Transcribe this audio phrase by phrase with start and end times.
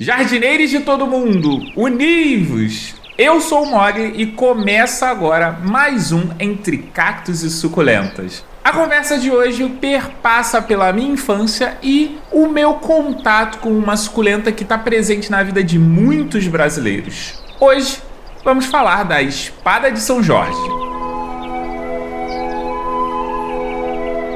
[0.00, 2.94] Jardineiros de todo mundo, univos!
[3.18, 8.44] Eu sou o Mogli e começa agora mais um Entre Cactos e Suculentas.
[8.62, 14.52] A conversa de hoje perpassa pela minha infância e o meu contato com uma suculenta
[14.52, 17.42] que está presente na vida de muitos brasileiros.
[17.58, 18.00] Hoje
[18.44, 20.56] vamos falar da Espada de São Jorge.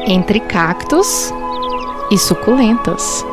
[0.08, 1.32] Entre cactos
[2.10, 3.24] e suculentas.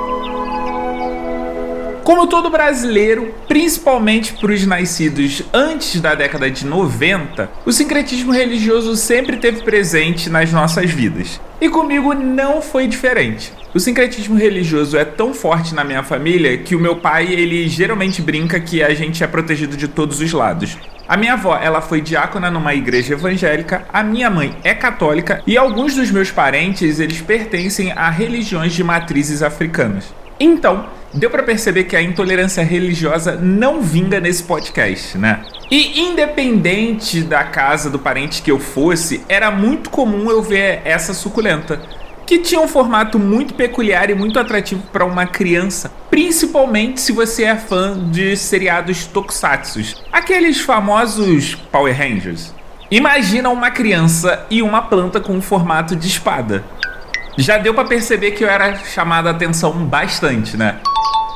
[2.10, 8.96] Como todo brasileiro, principalmente para os nascidos antes da década de 90, o sincretismo religioso
[8.96, 11.40] sempre teve presente nas nossas vidas.
[11.62, 13.54] E comigo não foi diferente.
[13.76, 18.24] O sincretismo religioso é tão forte na minha família que o meu pai, ele geralmente
[18.24, 20.80] brinca que a gente é protegido de todos os lados.
[21.08, 25.56] A minha avó, ela foi diácona numa igreja evangélica, a minha mãe é católica e
[25.56, 30.12] alguns dos meus parentes, eles pertencem a religiões de matrizes africanas.
[30.40, 35.42] Então, deu para perceber que a intolerância religiosa não vinga nesse podcast, né?
[35.72, 41.14] E independente da casa do parente que eu fosse, era muito comum eu ver essa
[41.14, 41.80] suculenta,
[42.26, 47.44] que tinha um formato muito peculiar e muito atrativo para uma criança, principalmente se você
[47.44, 49.82] é fã de seriados tokusatsu,
[50.12, 52.54] aqueles famosos Power Rangers.
[52.92, 56.64] Imagina uma criança e uma planta com um formato de espada.
[57.38, 60.78] Já deu para perceber que eu era chamada a atenção bastante, né?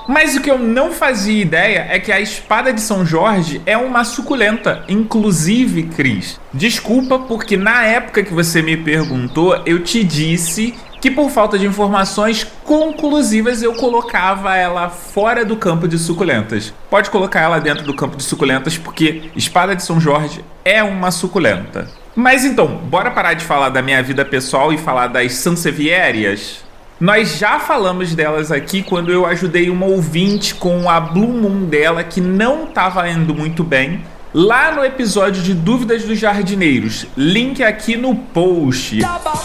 [0.08, 3.78] Mas o que eu não fazia ideia é que a espada de São Jorge é
[3.78, 6.40] uma suculenta, inclusive, Cris.
[6.54, 10.73] Desculpa, porque na época que você me perguntou, eu te disse
[11.04, 16.73] que por falta de informações conclusivas eu colocava ela fora do campo de suculentas.
[16.90, 21.12] Pode colocar ela dentro do campo de suculentas, porque espada de São Jorge é uma
[21.12, 21.90] suculenta.
[22.16, 26.62] Mas então, bora parar de falar da minha vida pessoal e falar das Sansevierias?
[27.04, 32.02] Nós já falamos delas aqui quando eu ajudei uma ouvinte com a Blue Moon dela
[32.02, 34.06] que não estava indo muito bem.
[34.34, 39.00] Lá no episódio de Dúvidas dos Jardineiros, link aqui no post.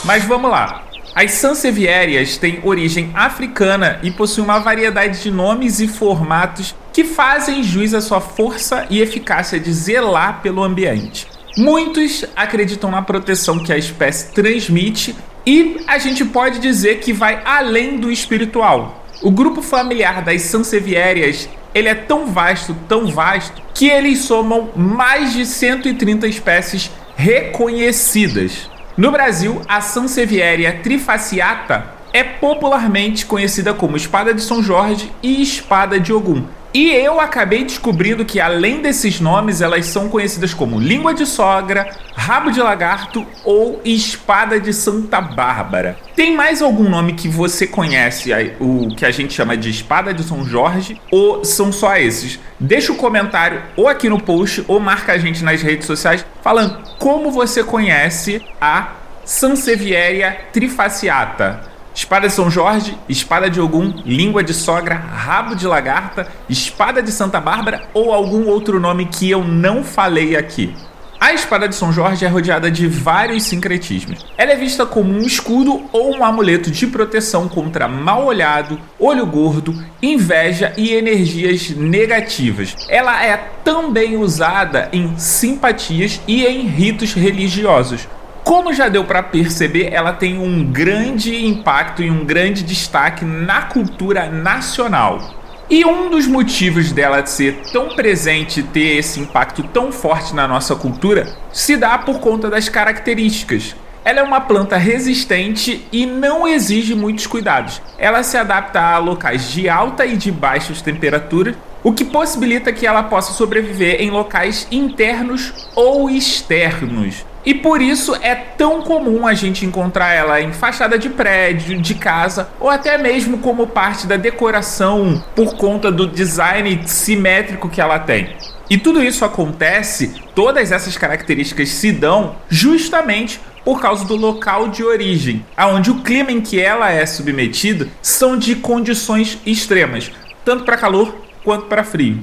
[0.05, 0.84] Mas vamos lá.
[1.12, 7.65] As Sansevierias têm origem africana e possuem uma variedade de nomes e formatos que fazem
[7.65, 11.27] jus à sua força e eficácia de zelar pelo ambiente.
[11.56, 15.16] Muitos acreditam na proteção que a espécie transmite
[15.48, 19.03] e a gente pode dizer que vai além do espiritual.
[19.22, 25.32] O grupo familiar das Sansevierias ele é tão vasto, tão vasto, que eles somam mais
[25.32, 28.69] de 130 espécies reconhecidas.
[28.94, 35.98] No Brasil, a Sansevieria trifaciata é popularmente conhecida como espada de São Jorge e espada
[35.98, 36.44] de Ogum.
[36.73, 41.89] E eu acabei descobrindo que além desses nomes, elas são conhecidas como língua de sogra,
[42.15, 45.97] rabo de lagarto ou espada de Santa Bárbara.
[46.15, 48.31] Tem mais algum nome que você conhece,
[48.61, 52.39] o que a gente chama de espada de São Jorge, ou são só esses?
[52.61, 56.25] Deixa o um comentário ou aqui no post ou marca a gente nas redes sociais
[56.43, 58.93] falando como você conhece a
[59.25, 61.68] Sansevieria trifaciata.
[61.98, 67.10] Espada de São Jorge, espada de Ogum, língua de sogra, rabo de lagarta, espada de
[67.10, 70.72] Santa Bárbara ou algum outro nome que eu não falei aqui.
[71.19, 74.25] A espada de São Jorge é rodeada de vários sincretismos.
[74.37, 79.26] Ela é vista como um escudo ou um amuleto de proteção contra mal olhado, olho
[79.26, 82.76] gordo, inveja e energias negativas.
[82.88, 88.06] Ela é também usada em simpatias e em ritos religiosos,
[88.48, 93.60] como já deu para perceber, ela tem um grande impacto e um grande destaque na
[93.60, 95.20] cultura nacional.
[95.69, 100.48] E um dos motivos dela ser tão presente e ter esse impacto tão forte na
[100.48, 103.76] nossa cultura se dá por conta das características.
[104.03, 107.82] Ela é uma planta resistente e não exige muitos cuidados.
[107.98, 111.54] Ela se adapta a locais de alta e de baixas temperaturas,
[111.84, 117.28] o que possibilita que ela possa sobreviver em locais internos ou externos.
[117.48, 121.94] E por isso é tão comum a gente encontrar ela em fachada de prédio, de
[121.94, 127.99] casa, ou até mesmo como parte da decoração por conta do design simétrico que ela
[128.00, 128.37] tem.
[128.69, 134.84] E tudo isso acontece, todas essas características se dão justamente por causa do local de
[134.84, 140.11] origem, aonde o clima em que ela é submetida são de condições extremas,
[140.44, 142.19] tanto para calor quanto para frio.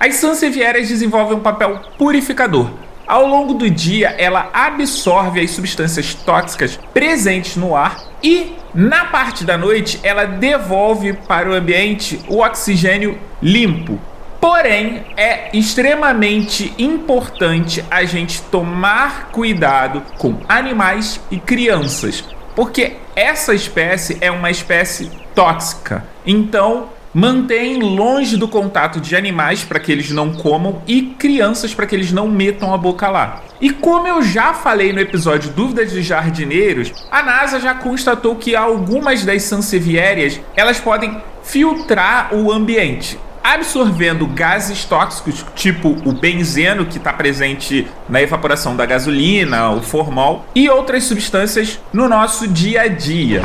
[0.00, 2.68] As sansevieiras desenvolvem um papel purificador,
[3.06, 9.44] ao longo do dia, ela absorve as substâncias tóxicas presentes no ar e, na parte
[9.44, 14.00] da noite, ela devolve para o ambiente o oxigênio limpo.
[14.40, 22.24] Porém, é extremamente importante a gente tomar cuidado com animais e crianças,
[22.54, 26.04] porque essa espécie é uma espécie tóxica.
[26.24, 31.86] Então, mantém longe do contato de animais para que eles não comam e crianças para
[31.86, 33.40] que eles não metam a boca lá.
[33.58, 38.54] E como eu já falei no episódio Dúvidas dos Jardineiros, a NASA já constatou que
[38.54, 46.98] algumas das sanseviérias elas podem filtrar o ambiente absorvendo gases tóxicos, tipo o benzeno, que
[46.98, 52.88] está presente na evaporação da gasolina, o formol, e outras substâncias no nosso dia a
[52.88, 53.40] dia.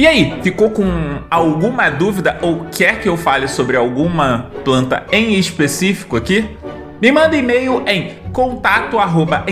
[0.00, 5.38] E aí, ficou com alguma dúvida ou quer que eu fale sobre alguma planta em
[5.38, 6.56] específico aqui?
[7.02, 9.44] Me manda e-mail em contato arroba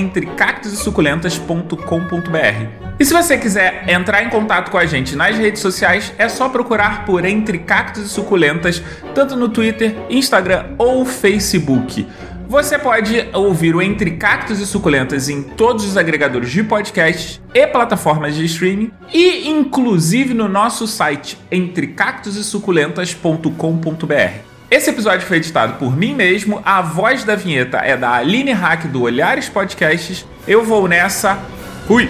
[2.99, 6.49] E se você quiser entrar em contato com a gente nas redes sociais, é só
[6.49, 8.83] procurar por Entre Cactos e Suculentas,
[9.15, 12.07] tanto no Twitter, Instagram ou Facebook.
[12.49, 17.67] Você pode ouvir o Entre Cactos e Suculentas em todos os agregadores de podcasts e
[17.67, 24.41] plataformas de streaming e inclusive no nosso site entrecactosesuculentas.com.br.
[24.71, 28.87] Esse episódio foi editado por mim mesmo, a voz da vinheta é da Aline Hack
[28.87, 30.25] do Olhares Podcasts.
[30.47, 31.39] Eu vou nessa.
[31.87, 32.09] Fui!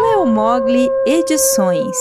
[0.00, 1.98] Leo Mogli Edições